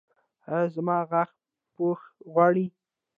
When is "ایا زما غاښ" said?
0.53-1.31